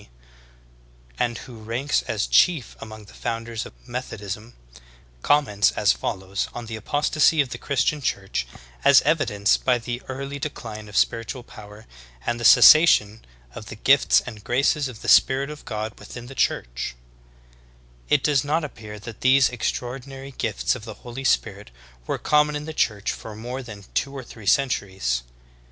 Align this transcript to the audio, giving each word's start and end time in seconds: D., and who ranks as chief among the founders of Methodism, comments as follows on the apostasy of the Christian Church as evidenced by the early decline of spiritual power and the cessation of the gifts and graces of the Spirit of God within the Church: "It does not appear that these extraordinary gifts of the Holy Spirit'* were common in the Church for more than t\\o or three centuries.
D., 0.01 0.09
and 1.19 1.37
who 1.45 1.59
ranks 1.59 2.01
as 2.07 2.25
chief 2.25 2.75
among 2.79 3.05
the 3.05 3.13
founders 3.13 3.67
of 3.67 3.87
Methodism, 3.87 4.55
comments 5.21 5.69
as 5.73 5.91
follows 5.93 6.47
on 6.55 6.65
the 6.65 6.75
apostasy 6.75 7.39
of 7.39 7.49
the 7.49 7.59
Christian 7.59 8.01
Church 8.01 8.47
as 8.83 9.03
evidenced 9.03 9.63
by 9.63 9.77
the 9.77 10.01
early 10.07 10.39
decline 10.39 10.89
of 10.89 10.97
spiritual 10.97 11.43
power 11.43 11.85
and 12.25 12.39
the 12.39 12.43
cessation 12.45 13.23
of 13.53 13.67
the 13.67 13.75
gifts 13.75 14.21
and 14.21 14.43
graces 14.43 14.87
of 14.87 15.03
the 15.03 15.07
Spirit 15.07 15.51
of 15.51 15.65
God 15.65 15.99
within 15.99 16.25
the 16.25 16.33
Church: 16.33 16.95
"It 18.09 18.23
does 18.23 18.43
not 18.43 18.63
appear 18.63 18.97
that 18.97 19.21
these 19.21 19.49
extraordinary 19.49 20.31
gifts 20.31 20.73
of 20.73 20.83
the 20.83 20.95
Holy 21.05 21.23
Spirit'* 21.23 21.69
were 22.07 22.17
common 22.17 22.55
in 22.55 22.65
the 22.65 22.73
Church 22.73 23.11
for 23.11 23.35
more 23.35 23.61
than 23.61 23.83
t\\o 23.83 24.13
or 24.13 24.23
three 24.23 24.47
centuries. 24.47 25.21